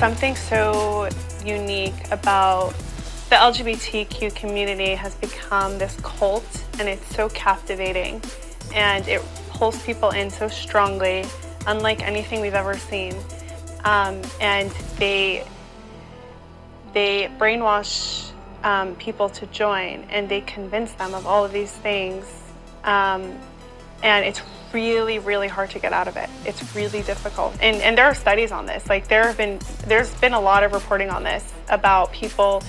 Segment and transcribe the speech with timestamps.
[0.00, 1.10] something so
[1.44, 2.70] unique about
[3.28, 8.22] the LGBTQ community has become this cult and it's so captivating
[8.74, 11.26] and it pulls people in so strongly,
[11.66, 13.14] unlike anything we've ever seen.
[13.84, 15.46] Um, and they
[16.94, 18.30] they brainwash
[18.64, 22.24] um, people to join and they convince them of all of these things.
[22.84, 23.38] Um,
[24.02, 24.40] and it's
[24.72, 26.28] really, really hard to get out of it.
[26.44, 27.54] It's really difficult.
[27.60, 28.88] And, and there are studies on this.
[28.88, 32.62] Like there have been, there's been a lot of reporting on this about people,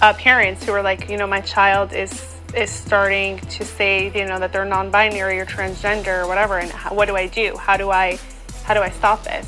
[0.00, 4.24] uh, parents who are like, you know, my child is is starting to say, you
[4.24, 7.54] know, that they're non-binary or transgender or whatever, and how, what do I do?
[7.58, 8.18] How do I,
[8.64, 9.46] how do I stop this?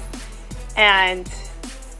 [0.76, 1.26] And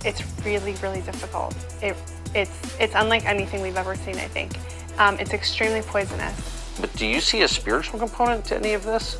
[0.04, 1.54] it's really, really difficult.
[1.80, 1.96] It,
[2.34, 4.16] it's it's unlike anything we've ever seen.
[4.16, 4.52] I think
[4.98, 6.76] um, it's extremely poisonous.
[6.80, 9.16] But do you see a spiritual component to any of this?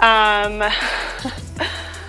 [0.00, 0.62] Um,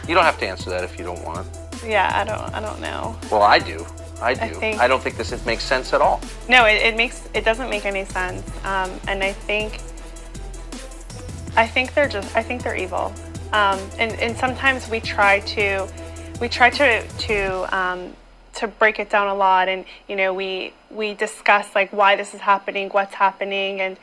[0.07, 1.47] You don't have to answer that if you don't want.
[1.85, 3.15] yeah, I don't I don't know.
[3.31, 3.85] Well, I do.
[4.21, 4.41] I do.
[4.41, 6.19] I, think- don't think this makes sense at all.
[6.49, 8.43] No, it, it makes it doesn't make any sense.
[8.65, 9.81] Um, and I think
[11.55, 13.13] I think they're just I think they're evil.
[13.53, 15.87] Um, and and sometimes we try to
[16.41, 18.13] we try to to um,
[18.55, 22.33] to break it down a lot, and you know we we discuss like why this
[22.33, 23.97] is happening, what's happening, and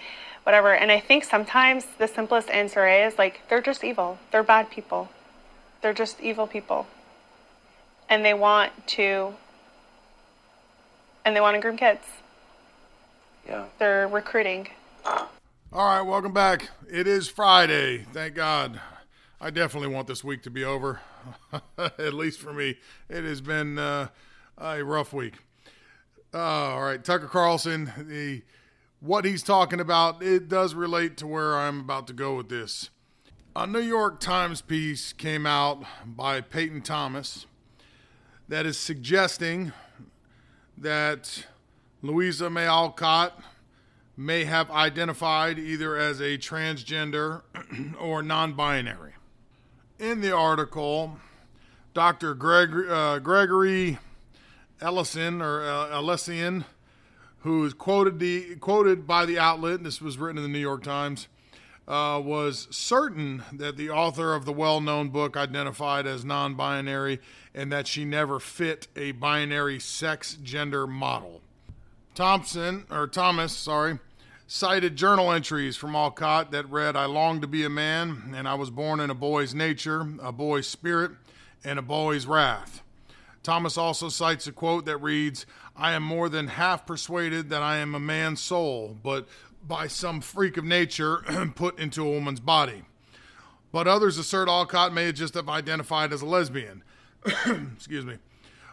[0.46, 0.72] whatever.
[0.72, 4.16] And I think sometimes the simplest answer is like they're just evil.
[4.30, 5.08] They're bad people.
[5.82, 6.86] They're just evil people.
[8.08, 9.34] And they want to
[11.24, 12.04] and they want to groom kids.
[13.44, 13.64] Yeah.
[13.80, 14.68] They're recruiting.
[15.04, 15.26] All
[15.72, 16.70] right, welcome back.
[16.88, 18.06] It is Friday.
[18.12, 18.80] Thank God.
[19.40, 21.00] I definitely want this week to be over.
[21.78, 22.76] At least for me,
[23.08, 24.08] it has been uh,
[24.58, 25.34] a rough week.
[26.32, 27.92] Uh, all right, Tucker Carlson.
[27.98, 28.42] The
[29.06, 32.90] what he's talking about it does relate to where I'm about to go with this.
[33.54, 37.46] A New York Times piece came out by Peyton Thomas
[38.48, 39.72] that is suggesting
[40.76, 41.46] that
[42.02, 43.40] Louisa May Alcott
[44.16, 47.42] may have identified either as a transgender
[48.00, 49.12] or non binary.
[49.98, 51.18] In the article,
[51.94, 52.34] Dr.
[52.34, 53.98] Greg, uh, Gregory
[54.80, 56.66] Ellison or uh, Ellison,
[57.46, 60.82] who is quoted the quoted by the outlet, this was written in the New York
[60.82, 61.28] Times,
[61.86, 67.20] uh, was certain that the author of the well-known book identified as non-binary
[67.54, 71.40] and that she never fit a binary sex gender model.
[72.16, 74.00] Thompson or Thomas, sorry,
[74.48, 78.54] cited journal entries from Alcott that read, "I long to be a man, and I
[78.54, 81.12] was born in a boy's nature, a boy's spirit,
[81.62, 82.82] and a boy's wrath."
[83.46, 85.46] Thomas also cites a quote that reads,
[85.76, 89.28] I am more than half persuaded that I am a man's soul, but
[89.64, 91.18] by some freak of nature
[91.54, 92.82] put into a woman's body.
[93.70, 96.82] But others assert Alcott may have just have identified as a lesbian.
[97.76, 98.16] Excuse me.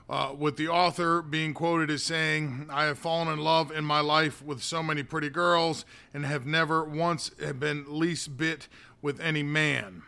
[0.09, 3.99] Uh, with the author being quoted as saying, I have fallen in love in my
[3.99, 5.85] life with so many pretty girls
[6.15, 8.67] and have never once been least bit
[9.03, 10.01] with any man.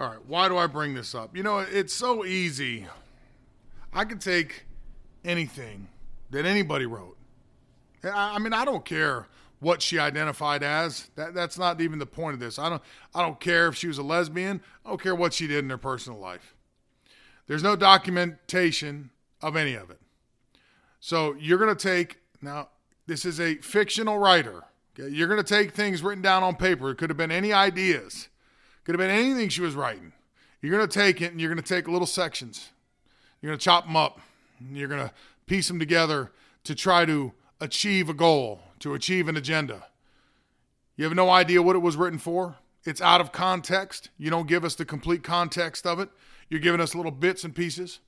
[0.00, 1.36] All right, why do I bring this up?
[1.36, 2.86] You know, it's so easy.
[3.92, 4.64] I could take
[5.26, 5.88] anything
[6.30, 7.18] that anybody wrote.
[8.02, 9.26] I mean, I don't care
[9.58, 11.10] what she identified as.
[11.16, 12.58] That that's not even the point of this.
[12.58, 12.80] I don't
[13.14, 14.62] I don't care if she was a lesbian.
[14.86, 16.54] I don't care what she did in her personal life.
[17.46, 19.10] There's no documentation
[19.42, 20.00] of any of it.
[20.98, 22.70] So you're going to take now
[23.06, 24.64] this is a fictional writer.
[24.98, 25.14] Okay?
[25.14, 26.88] You're going to take things written down on paper.
[26.88, 28.29] It could have been any ideas.
[28.90, 30.12] Could have been anything she was writing.
[30.60, 32.70] You're going to take it and you're going to take little sections.
[33.40, 34.18] You're going to chop them up.
[34.72, 35.14] You're going to
[35.46, 36.32] piece them together
[36.64, 39.86] to try to achieve a goal, to achieve an agenda.
[40.96, 42.56] You have no idea what it was written for.
[42.82, 44.10] It's out of context.
[44.18, 46.08] You don't give us the complete context of it.
[46.48, 48.00] You're giving us little bits and pieces.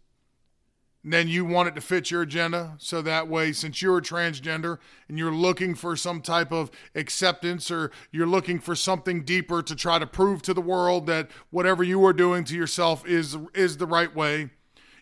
[1.04, 2.76] Then you want it to fit your agenda.
[2.78, 4.78] So that way, since you're a transgender
[5.08, 9.74] and you're looking for some type of acceptance or you're looking for something deeper to
[9.74, 13.78] try to prove to the world that whatever you are doing to yourself is is
[13.78, 14.50] the right way,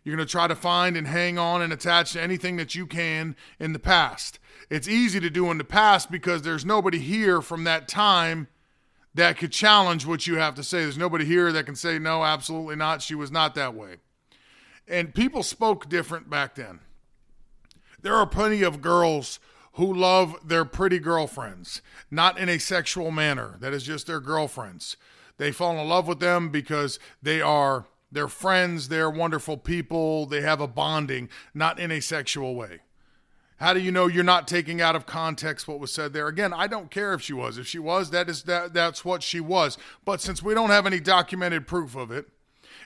[0.03, 2.87] you're going to try to find and hang on and attach to anything that you
[2.87, 4.39] can in the past.
[4.71, 8.49] It's easy to do in the past because there's nobody here from that time
[9.15, 10.83] that could challenge what you have to say.
[10.83, 13.03] There's nobody here that can say, no, absolutely not.
[13.03, 13.97] She was not that way.
[14.91, 16.81] And people spoke different back then.
[18.03, 19.39] There are plenty of girls
[19.75, 23.57] who love their pretty girlfriends, not in a sexual manner.
[23.61, 24.97] That is just their girlfriends.
[25.39, 30.41] They fall in love with them because they are their friends, they're wonderful people, they
[30.41, 32.81] have a bonding, not in a sexual way.
[33.59, 36.27] How do you know you're not taking out of context what was said there?
[36.27, 37.59] Again, I don't care if she was.
[37.59, 39.79] If she was, that is that that's what she was.
[40.05, 42.27] But since we don't have any documented proof of it,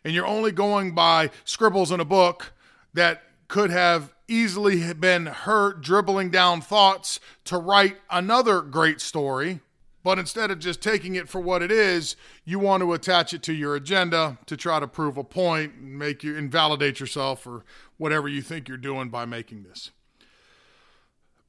[0.05, 2.53] and you're only going by scribbles in a book
[2.93, 9.61] that could have easily been her dribbling down thoughts to write another great story,
[10.03, 13.43] but instead of just taking it for what it is, you want to attach it
[13.43, 17.65] to your agenda to try to prove a point and make you invalidate yourself or
[17.97, 19.91] whatever you think you're doing by making this.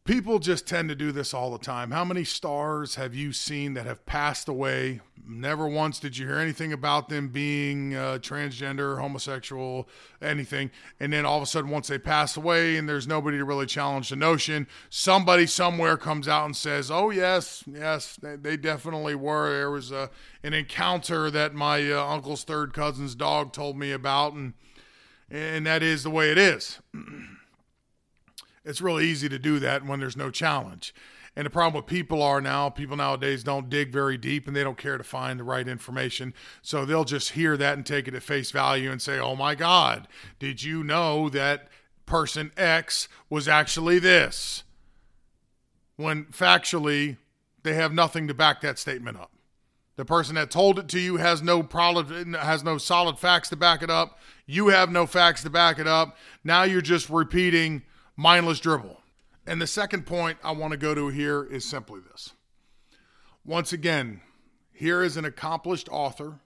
[0.05, 1.89] People just tend to do this all the time.
[1.89, 5.01] How many stars have you seen that have passed away?
[5.27, 9.89] Never once did you hear anything about them being uh, transgender, homosexual,
[10.21, 10.69] anything.
[10.99, 13.65] And then all of a sudden, once they pass away and there's nobody to really
[13.65, 19.15] challenge the notion, somebody somewhere comes out and says, Oh, yes, yes, they, they definitely
[19.15, 19.51] were.
[19.57, 20.11] There was a,
[20.43, 24.53] an encounter that my uh, uncle's third cousin's dog told me about, and,
[25.31, 26.79] and that is the way it is.
[28.65, 30.93] It's really easy to do that when there's no challenge.
[31.35, 34.63] And the problem with people are now, people nowadays don't dig very deep and they
[34.63, 36.33] don't care to find the right information.
[36.61, 39.53] So they'll just hear that and take it at face value and say, oh my
[39.53, 40.07] God,
[40.39, 41.67] did you know that
[42.05, 44.63] person X was actually this?
[45.97, 47.17] When factually,
[47.63, 49.31] they have nothing to back that statement up.
[49.97, 53.55] The person that told it to you has no problem, has no solid facts to
[53.55, 54.19] back it up.
[54.45, 56.17] You have no facts to back it up.
[56.43, 57.83] Now you're just repeating
[58.15, 59.01] mindless dribble.
[59.47, 62.31] And the second point I want to go to here is simply this.
[63.45, 64.21] Once again,
[64.73, 66.39] here is an accomplished author,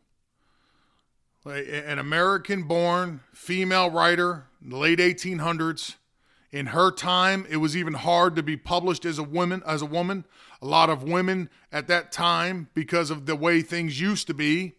[1.45, 5.95] an American born female writer in the late 1800s.
[6.51, 9.63] In her time, it was even hard to be published as a woman.
[9.65, 10.25] As a woman,
[10.61, 14.73] a lot of women at that time, because of the way things used to be,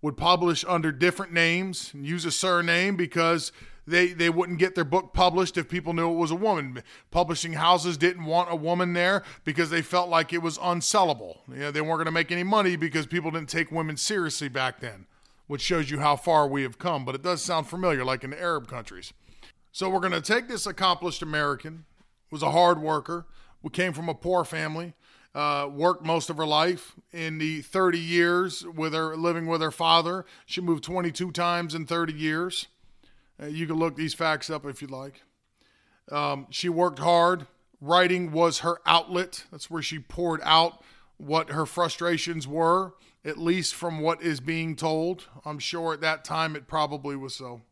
[0.00, 3.52] would publish under different names and use a surname because
[3.86, 6.82] they they wouldn't get their book published if people knew it was a woman.
[7.10, 11.38] Publishing houses didn't want a woman there because they felt like it was unsellable.
[11.48, 14.48] You know, they weren't going to make any money because people didn't take women seriously
[14.48, 15.06] back then,
[15.46, 17.04] which shows you how far we have come.
[17.04, 19.12] But it does sound familiar, like in the Arab countries.
[19.72, 21.86] So we're going to take this accomplished American,
[22.30, 23.26] was a hard worker,
[23.62, 24.94] we came from a poor family.
[25.34, 29.70] Uh, worked most of her life in the 30 years with her living with her
[29.70, 30.26] father.
[30.44, 32.66] She moved 22 times in 30 years.
[33.40, 35.22] Uh, you can look these facts up if you'd like.
[36.10, 37.46] Um, she worked hard.
[37.80, 39.44] Writing was her outlet.
[39.50, 40.82] That's where she poured out
[41.16, 42.94] what her frustrations were,
[43.24, 45.26] at least from what is being told.
[45.44, 47.62] I'm sure at that time it probably was so.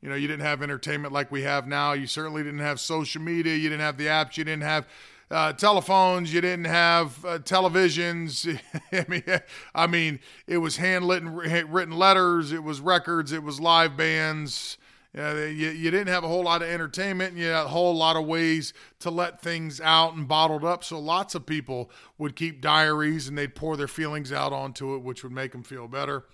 [0.00, 1.92] You know, you didn't have entertainment like we have now.
[1.92, 3.54] You certainly didn't have social media.
[3.54, 4.38] You didn't have the apps.
[4.38, 4.88] You didn't have
[5.30, 6.32] uh, telephones.
[6.32, 8.58] You didn't have uh, televisions.
[8.92, 9.40] I mean,
[9.74, 12.52] I mean, it was handwritten written letters.
[12.52, 13.32] It was records.
[13.32, 14.78] It was live bands.
[15.12, 17.94] You, you, you, didn't have a whole lot of entertainment, and you had a whole
[17.96, 20.84] lot of ways to let things out and bottled up.
[20.84, 25.02] So lots of people would keep diaries and they'd pour their feelings out onto it,
[25.02, 26.26] which would make them feel better.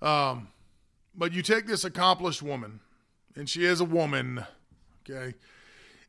[0.00, 0.48] Um,
[1.14, 2.80] but you take this accomplished woman,
[3.36, 4.46] and she is a woman,
[5.02, 5.34] okay,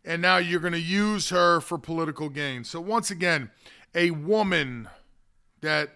[0.06, 2.64] and now you're going to use her for political gain.
[2.64, 3.52] So once again,
[3.94, 4.88] a woman
[5.62, 5.92] that,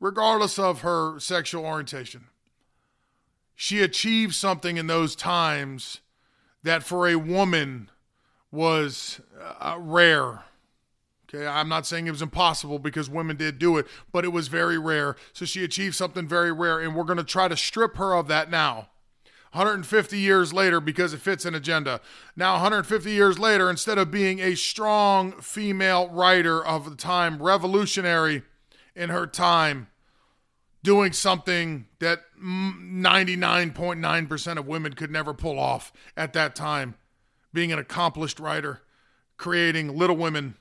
[0.00, 2.24] regardless of her sexual orientation,
[3.56, 6.00] she achieved something in those times
[6.62, 7.90] that for a woman
[8.52, 9.20] was
[9.60, 10.44] uh, rare.
[11.28, 14.48] Okay, I'm not saying it was impossible because women did do it, but it was
[14.48, 15.16] very rare.
[15.32, 18.28] So she achieved something very rare, and we're going to try to strip her of
[18.28, 18.90] that now.
[19.52, 22.00] 150 years later, because it fits an agenda.
[22.36, 28.42] Now, 150 years later, instead of being a strong female writer of the time, revolutionary
[28.94, 29.88] in her time,
[30.82, 36.94] doing something that 99.9% of women could never pull off at that time.
[37.52, 38.82] Being an accomplished writer,
[39.36, 40.56] creating Little Women.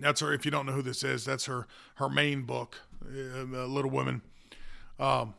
[0.00, 0.32] That's her.
[0.32, 1.66] If you don't know who this is, that's her
[1.96, 4.22] her main book, uh, Little Women.
[4.98, 5.34] Um,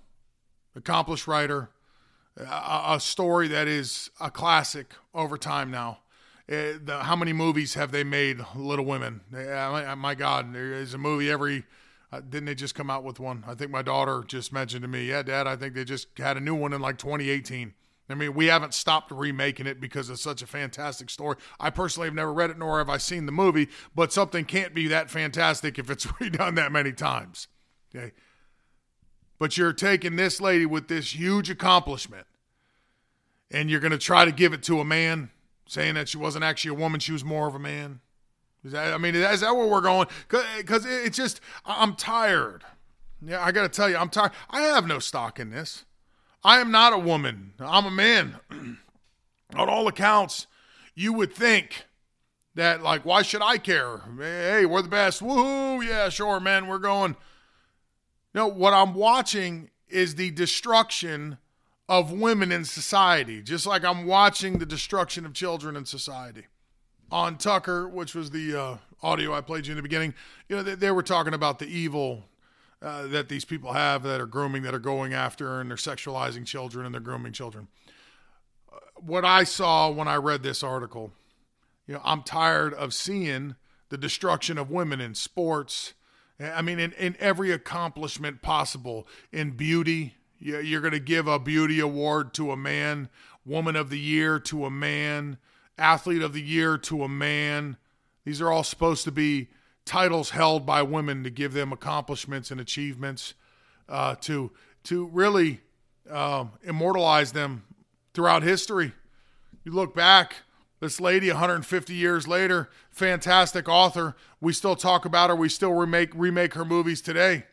[0.76, 1.70] accomplished writer,
[2.38, 6.00] a, a, story that is a classic over time now.
[6.48, 8.40] Uh, the, how many movies have they made?
[8.56, 9.22] Little Women.
[9.36, 11.64] Uh, my God, there is a movie every
[12.12, 13.44] uh, didn't they just come out with one?
[13.48, 16.38] I think my daughter just mentioned to me, yeah, Dad, I think they just had
[16.38, 17.74] a new one in like 2018.
[18.10, 21.36] I mean, we haven't stopped remaking it because it's such a fantastic story.
[21.60, 24.74] I personally have never read it, nor have I seen the movie, but something can't
[24.74, 27.50] be that fantastic if it's redone that many times.
[27.94, 28.14] Okay.
[29.40, 32.28] But you're taking this lady with this huge accomplishment
[33.52, 35.30] and you're going to try to give it to a man,
[35.68, 38.00] saying that she wasn't actually a woman, she was more of a man.
[38.64, 40.08] Is that, I mean, is that where we're going?
[40.28, 42.64] Because it's just, I'm tired.
[43.26, 44.32] Yeah, I got to tell you, I'm tired.
[44.50, 45.86] I have no stock in this.
[46.44, 47.54] I am not a woman.
[47.60, 48.40] I'm a man.
[49.56, 50.48] On all accounts,
[50.94, 51.86] you would think
[52.56, 54.02] that like why should I care?
[54.18, 55.22] Hey, we're the best.
[55.22, 55.86] Woohoo!
[55.86, 57.16] Yeah, sure, man, we're going.
[58.34, 61.38] No, what I'm watching is the destruction
[61.88, 66.48] of women in society, just like I'm watching the destruction of children in society.
[67.12, 70.14] On Tucker, which was the uh, audio I played you in the beginning,
[70.50, 72.26] you know, they, they were talking about the evil
[72.82, 76.46] uh, that these people have that are grooming, that are going after, and they're sexualizing
[76.46, 77.68] children and they're grooming children.
[78.72, 81.12] Uh, what I saw when I read this article,
[81.88, 83.56] you know, I'm tired of seeing
[83.90, 85.94] the destruction of women in sports.
[86.40, 91.80] I mean, in, in every accomplishment possible, in beauty, you're going to give a beauty
[91.80, 93.10] award to a man,
[93.46, 95.38] woman of the year to a man,
[95.78, 97.78] athlete of the year to a man.
[98.26, 99.50] These are all supposed to be
[99.86, 103.34] titles held by women to give them accomplishments and achievements,
[103.88, 104.52] uh, to
[104.84, 105.62] to really
[106.10, 107.64] uh, immortalize them
[108.14, 108.94] throughout history.
[109.64, 110.38] You look back,
[110.80, 114.16] this lady, 150 years later, fantastic author.
[114.40, 115.36] We still talk about her.
[115.36, 117.46] We still remake remake her movies today.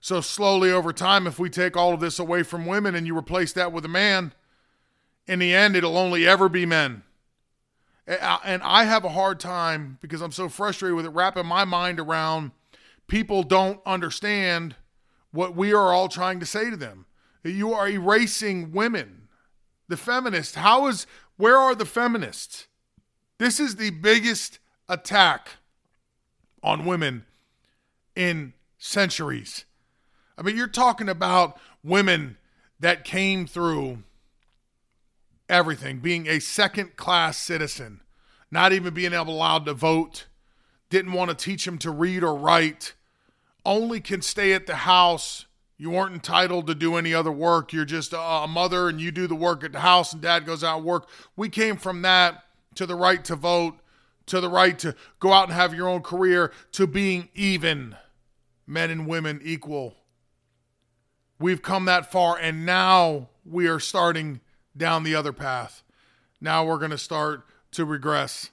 [0.00, 3.16] So slowly over time, if we take all of this away from women and you
[3.16, 4.32] replace that with a man,
[5.26, 7.02] in the end, it'll only ever be men.
[8.06, 11.98] And I have a hard time because I'm so frustrated with it, wrapping my mind
[11.98, 12.52] around
[13.08, 14.76] people don't understand
[15.32, 17.06] what we are all trying to say to them.
[17.44, 19.28] You are erasing women.
[19.88, 22.66] The feminists, how is, where are the feminists?
[23.38, 24.58] This is the biggest
[24.88, 25.50] attack
[26.62, 27.24] on women
[28.16, 29.64] in centuries.
[30.36, 32.36] I mean, you're talking about women
[32.80, 34.02] that came through
[35.48, 38.00] everything, being a second class citizen,
[38.50, 40.26] not even being able allowed to vote,
[40.90, 42.94] didn't want to teach him to read or write,
[43.64, 45.46] only can stay at the house.
[45.76, 47.72] You weren't entitled to do any other work.
[47.72, 50.64] You're just a mother and you do the work at the house and dad goes
[50.64, 51.08] out and work.
[51.36, 52.44] We came from that
[52.76, 53.78] to the right to vote,
[54.26, 57.96] to the right to go out and have your own career, to being even
[58.66, 59.96] men and women equal.
[61.38, 64.40] We've come that far and now we are starting
[64.76, 65.82] down the other path.
[66.40, 68.50] Now we're going to start to regress.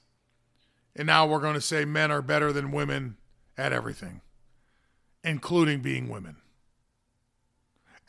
[0.96, 3.18] And now we're going to say men are better than women
[3.58, 4.22] at everything,
[5.24, 6.38] including being women.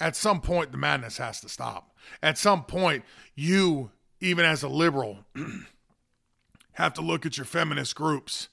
[0.00, 1.97] At some point, the madness has to stop.
[2.23, 3.04] At some point,
[3.35, 3.90] you,
[4.21, 5.21] even as a liberal,
[6.73, 8.49] have to look at your feminist groups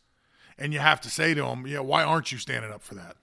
[0.58, 3.18] and you have to say to them, yeah, why aren't you standing up for that?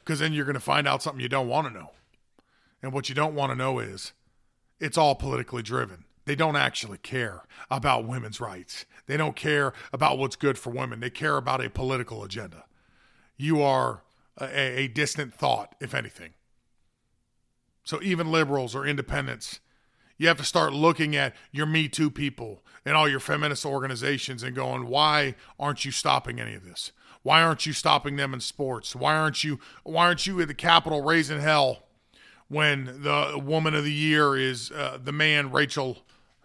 [0.00, 1.92] Because then you're going to find out something you don't want to know.
[2.82, 4.12] And what you don't want to know is
[4.80, 6.04] it's all politically driven.
[6.24, 8.84] They don't actually care about women's rights.
[9.06, 11.00] They don't care about what's good for women.
[11.00, 12.64] They care about a political agenda.
[13.36, 14.02] You are
[14.40, 16.30] a, a distant thought, if anything.
[17.84, 19.60] So even liberals or independents,
[20.18, 24.42] you have to start looking at your Me Too people and all your feminist organizations
[24.42, 26.92] and going, why aren't you stopping any of this?
[27.22, 28.94] Why aren't you stopping them in sports?
[28.94, 31.84] Why aren't you why aren't you at the Capitol raising hell
[32.50, 35.98] when the woman of the year is uh, the man Rachel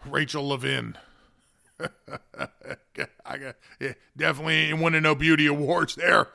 [0.06, 0.98] Rachel Levine.
[3.26, 6.30] I got, yeah, definitely ain't winning no beauty awards there.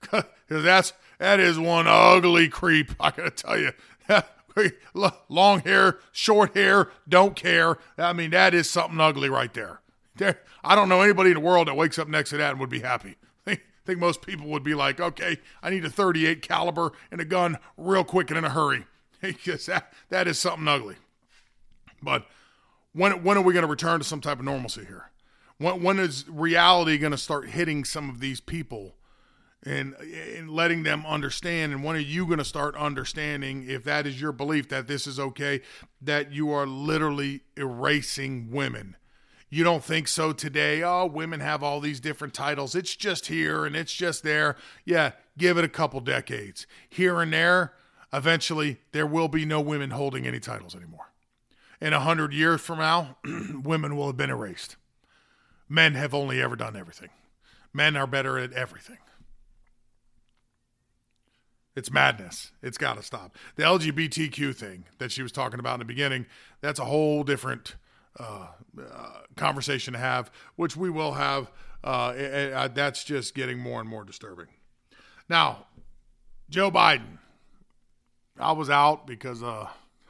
[0.00, 2.92] Cause that's that is one ugly creep.
[3.00, 3.72] I gotta tell you,
[5.28, 7.78] long hair, short hair, don't care.
[7.98, 9.80] I mean, that is something ugly right there.
[10.16, 12.60] There, I don't know anybody in the world that wakes up next to that and
[12.60, 13.16] would be happy.
[13.46, 17.24] I think most people would be like, okay, I need a 38 caliber and a
[17.24, 18.84] gun real quick and in a hurry
[19.22, 20.96] because that, that is something ugly.
[22.02, 22.26] But
[22.92, 25.10] when, when are we going to return to some type of normalcy here?
[25.58, 28.94] When, when is reality going to start hitting some of these people
[29.62, 31.72] and, and letting them understand?
[31.72, 35.06] And when are you going to start understanding, if that is your belief that this
[35.06, 35.60] is okay,
[36.00, 38.96] that you are literally erasing women?
[39.52, 40.82] You don't think so today?
[40.82, 42.76] Oh, women have all these different titles.
[42.76, 44.56] It's just here and it's just there.
[44.84, 46.68] Yeah, give it a couple decades.
[46.88, 47.74] Here and there,
[48.12, 51.12] eventually there will be no women holding any titles anymore.
[51.80, 53.16] In a hundred years from now,
[53.62, 54.76] women will have been erased.
[55.68, 57.10] Men have only ever done everything.
[57.72, 58.98] Men are better at everything.
[61.76, 62.50] It's madness.
[62.62, 63.36] It's got to stop.
[63.56, 66.26] The LGBTQ thing that she was talking about in the beginning,
[66.60, 67.76] that's a whole different
[68.18, 68.48] uh,
[68.78, 71.50] uh, conversation to have, which we will have.
[71.82, 74.48] Uh, it, it, that's just getting more and more disturbing.
[75.28, 75.68] Now,
[76.50, 77.18] Joe Biden
[78.40, 79.68] I was out because uh,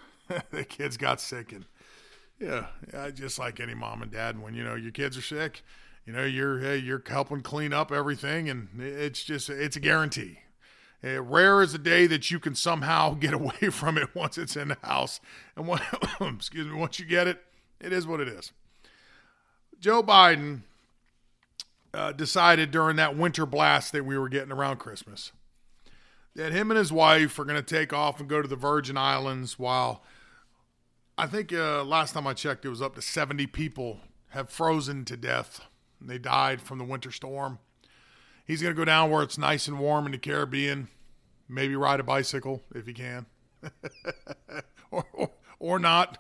[0.51, 1.65] the kids got sick, and
[2.39, 5.63] yeah, yeah, just like any mom and dad, when you know your kids are sick,
[6.07, 10.41] you know you're you're helping clean up everything, and it's just it's a guarantee.
[11.03, 14.57] Uh, rare is a day that you can somehow get away from it once it's
[14.57, 15.21] in the house,
[15.57, 15.81] and when,
[16.21, 17.43] excuse me, once you get it,
[17.81, 18.53] it is what it is.
[19.81, 20.61] Joe Biden
[21.95, 25.33] uh, decided during that winter blast that we were getting around Christmas
[26.37, 28.97] that him and his wife are going to take off and go to the Virgin
[28.97, 30.03] Islands while
[31.19, 35.05] I think uh, last time I checked, it was up to 70 people have frozen
[35.05, 35.61] to death.
[36.01, 37.59] They died from the winter storm.
[38.47, 40.89] He's going to go down where it's nice and warm in the Caribbean,
[41.49, 43.27] maybe ride a bicycle if he can,
[44.91, 46.19] or, or, or not.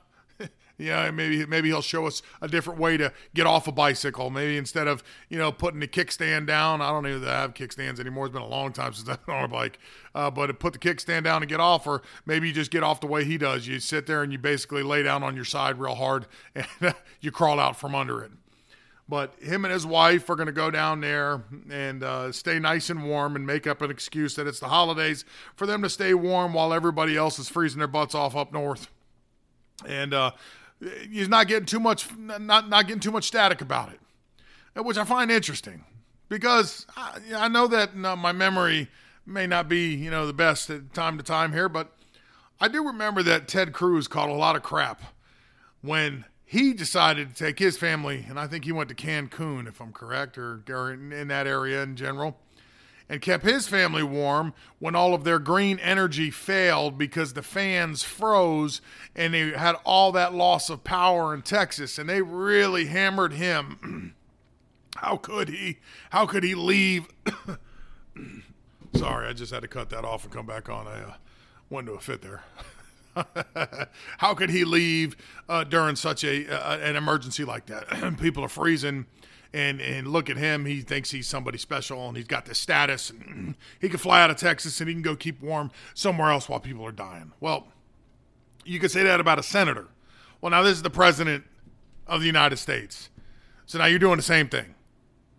[0.80, 4.30] Yeah, maybe maybe he'll show us a different way to get off a bicycle.
[4.30, 8.26] Maybe instead of you know putting the kickstand down, I don't even have kickstands anymore.
[8.26, 9.78] It's been a long time since I've been on a bike.
[10.14, 13.00] Uh, but put the kickstand down and get off, or maybe you just get off
[13.00, 13.66] the way he does.
[13.66, 17.30] You sit there and you basically lay down on your side real hard and you
[17.30, 18.32] crawl out from under it.
[19.06, 22.90] But him and his wife are going to go down there and uh, stay nice
[22.90, 25.24] and warm and make up an excuse that it's the holidays
[25.56, 28.88] for them to stay warm while everybody else is freezing their butts off up north.
[29.84, 30.32] And uh,
[31.10, 35.04] he's not getting too much not not getting too much static about it, which I
[35.04, 35.84] find interesting
[36.28, 38.88] because I, I know that my memory
[39.26, 41.96] may not be you know the best at time to time here, but
[42.60, 45.02] I do remember that Ted Cruz caught a lot of crap
[45.80, 49.80] when he decided to take his family, and I think he went to Cancun, if
[49.80, 52.36] I'm correct, or, or in, in that area in general
[53.10, 58.04] and kept his family warm when all of their green energy failed because the fans
[58.04, 58.80] froze
[59.16, 64.14] and they had all that loss of power in Texas and they really hammered him.
[64.96, 65.78] how could he?
[66.10, 67.08] How could he leave?
[68.94, 70.86] Sorry, I just had to cut that off and come back on.
[70.86, 71.14] I uh,
[71.68, 72.44] went into a fit there.
[74.18, 75.16] how could he leave
[75.48, 78.18] uh, during such a uh, an emergency like that?
[78.20, 79.06] People are freezing
[79.52, 80.64] and and look at him.
[80.64, 84.30] He thinks he's somebody special, and he's got this status, and he can fly out
[84.30, 87.32] of Texas and he can go keep warm somewhere else while people are dying.
[87.40, 87.68] Well,
[88.64, 89.88] you could say that about a senator.
[90.40, 91.44] Well, now this is the president
[92.06, 93.10] of the United States,
[93.66, 94.74] so now you're doing the same thing.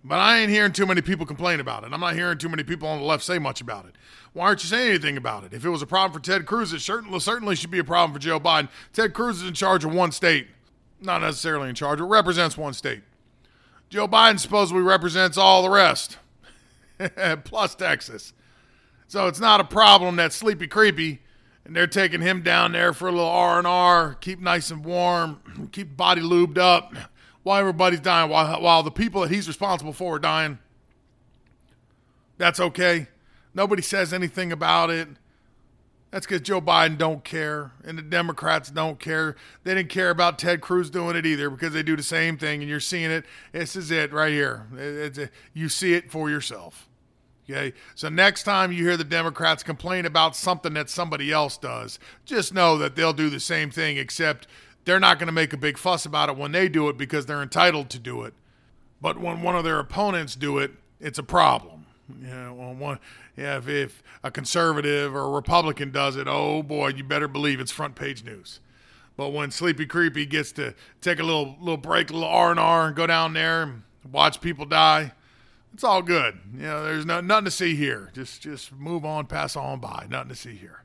[0.04, 1.93] But I ain't hearing too many people complain about it.
[1.93, 3.93] I'm not hearing too many people on the left say much about it.
[4.34, 5.54] Why aren't you saying anything about it?
[5.54, 8.13] If it was a problem for Ted Cruz, it certainly, certainly should be a problem
[8.13, 8.69] for Joe Biden.
[8.93, 10.47] Ted Cruz is in charge of one state,
[11.02, 13.02] not necessarily in charge, but represents one state.
[13.91, 16.17] Joe Biden supposedly represents all the rest,
[17.43, 18.32] plus Texas.
[19.10, 21.21] So it's not a problem that sleepy creepy,
[21.65, 24.86] and they're taking him down there for a little R and R, keep nice and
[24.86, 25.41] warm,
[25.73, 26.93] keep body lubed up,
[27.43, 30.58] while everybody's dying, while while the people that he's responsible for are dying.
[32.38, 33.10] That's okay.
[33.54, 35.10] Nobody says anything about it.
[36.12, 39.38] That's because Joe Biden don't care, and the Democrats don't care.
[39.63, 42.60] They didn't care about Ted Cruz doing it either because they do the same thing,
[42.60, 43.26] and you're seeing it.
[43.54, 44.67] This is it right here.
[44.78, 46.89] A, you see it for yourself.
[47.50, 51.97] Okay, so next time you hear the Democrats complain about something that somebody else does,
[52.26, 54.47] just know that they'll do the same thing, except
[54.84, 57.26] they're not going to make a big fuss about it when they do it because
[57.26, 58.34] they're entitled to do it.
[59.02, 61.81] But when one of their opponents do it, it's a problem.
[62.21, 63.00] You know, one,
[63.38, 67.60] yeah, if, if a conservative or a Republican does it, oh boy, you better believe
[67.60, 68.60] it's front page news.
[69.17, 72.60] But when Sleepy Creepy gets to take a little little break, a little R and
[72.60, 75.12] R, and go down there and watch people die,
[75.74, 76.39] it's all good.
[76.56, 78.10] You know, there's no, nothing to see here.
[78.13, 80.08] Just just move on, pass on by.
[80.10, 80.84] Nothing to see here.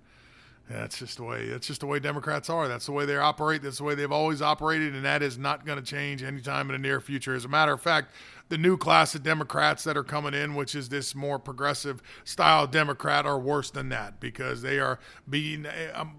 [0.68, 1.48] That's just the way.
[1.48, 2.66] That's just the way Democrats are.
[2.66, 3.62] That's the way they operate.
[3.62, 6.72] That's the way they've always operated, and that is not going to change anytime in
[6.74, 7.34] the near future.
[7.36, 8.12] As a matter of fact,
[8.48, 12.66] the new class of Democrats that are coming in, which is this more progressive style
[12.66, 14.98] Democrat, are worse than that because they are
[15.28, 16.16] being um,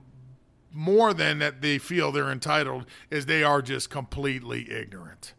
[0.72, 5.34] more than that they feel they're entitled, is they are just completely ignorant.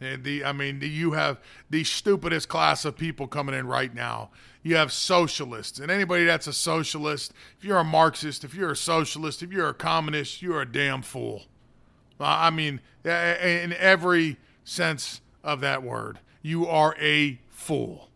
[0.00, 4.30] And the, I mean, you have the stupidest class of people coming in right now.
[4.64, 8.76] You have socialists, and anybody that's a socialist, if you're a Marxist, if you're a
[8.76, 11.44] socialist, if you're a communist, you're a damn fool.
[12.18, 18.08] Uh, I mean, in every sense of that word, you are a fool.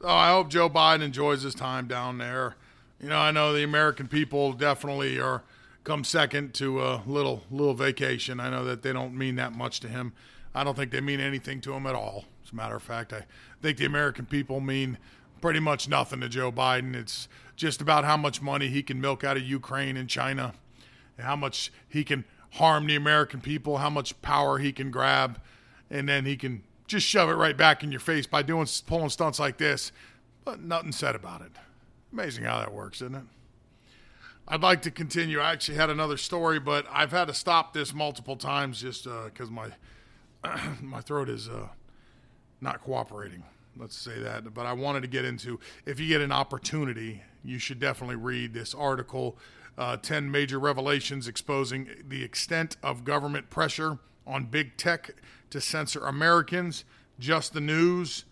[0.00, 2.56] So I hope Joe Biden enjoys his time down there.
[3.00, 5.42] You know, I know the American people definitely are
[5.84, 8.38] come second to a little little vacation.
[8.38, 10.12] I know that they don't mean that much to him
[10.54, 12.24] I don't think they mean anything to him at all.
[12.44, 13.24] As a matter of fact, I
[13.62, 14.98] think the American people mean
[15.42, 16.96] pretty much nothing to Joe Biden.
[16.96, 20.54] It's just about how much money he can milk out of Ukraine and China,
[21.18, 25.40] and how much he can harm the American people, how much power he can grab,
[25.90, 29.10] and then he can just shove it right back in your face by doing pulling
[29.10, 29.92] stunts like this,
[30.44, 31.52] but nothing said about it.
[32.12, 33.24] Amazing how that works, isn't it?
[34.46, 35.40] I'd like to continue.
[35.40, 39.48] I actually had another story, but I've had to stop this multiple times just because
[39.48, 39.68] uh, my
[40.82, 41.68] my throat is uh,
[42.60, 43.44] not cooperating.
[43.76, 44.52] Let's say that.
[44.54, 48.54] But I wanted to get into if you get an opportunity, you should definitely read
[48.54, 49.38] this article
[49.78, 55.14] uh, 10 Major Revelations Exposing the Extent of Government Pressure on Big Tech
[55.50, 56.84] to Censor Americans.
[57.18, 58.24] Just the News.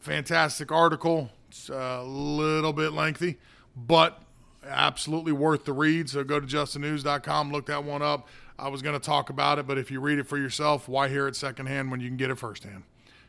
[0.00, 1.30] fantastic article.
[1.48, 3.38] It's a little bit lengthy,
[3.76, 4.22] but
[4.66, 6.10] absolutely worth the read.
[6.10, 8.28] So go to justthenews.com, look that one up.
[8.58, 11.08] I was going to talk about it, but if you read it for yourself, why
[11.08, 12.82] hear it secondhand when you can get it firsthand?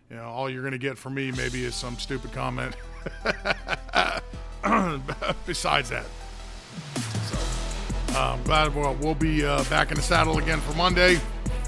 [0.09, 2.75] You know, all you're going to get from me maybe is some stupid comment.
[5.45, 6.05] Besides that,
[7.27, 7.37] so
[8.19, 11.19] I'm glad we'll, we'll be uh, back in the saddle again for Monday.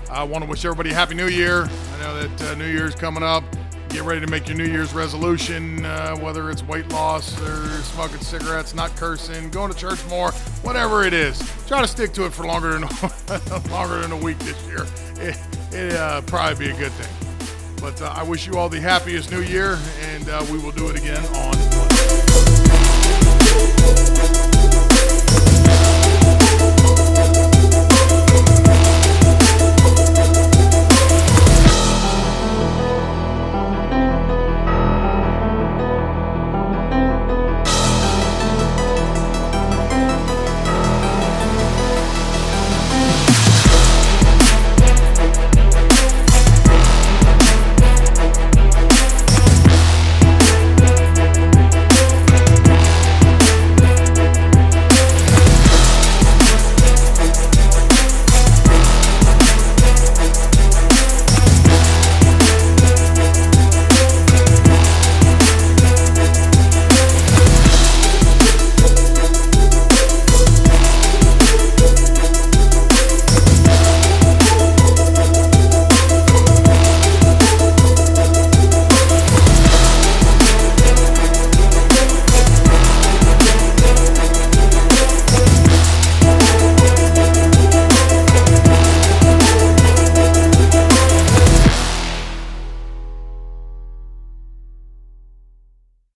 [0.10, 1.65] I want to wish everybody a happy New Year.
[1.65, 3.43] I know that uh, New Year's coming up.
[3.89, 8.21] Get ready to make your New Year's resolution, uh, whether it's weight loss or smoking
[8.21, 10.32] cigarettes, not cursing, going to church more,
[10.63, 11.39] whatever it is.
[11.67, 12.82] Try to stick to it for longer than
[13.69, 14.88] longer than a week this year.
[15.23, 15.38] It,
[15.71, 17.31] it uh, probably be a good thing.
[17.82, 20.89] But uh, I wish you all the happiest New Year, and uh, we will do
[20.89, 22.12] it again on Monday.